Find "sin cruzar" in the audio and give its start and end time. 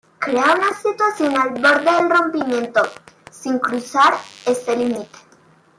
3.29-4.15